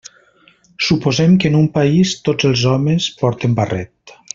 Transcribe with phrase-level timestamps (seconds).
[0.85, 4.17] Suposem que en un país tots els homes porten barret.